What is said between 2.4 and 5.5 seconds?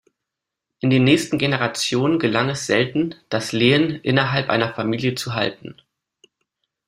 es selten, das Lehen innerhalb einer Familie zu